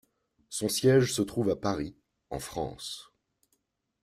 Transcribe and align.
Son 0.49 0.67
siège 0.67 1.13
se 1.13 1.21
trouve 1.21 1.51
à 1.51 1.55
Paris, 1.55 1.95
en 2.31 2.39
France. 2.39 3.13